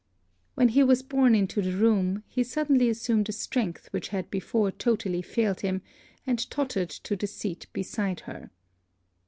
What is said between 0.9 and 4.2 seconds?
borne into the room, he suddenly assumed a strength which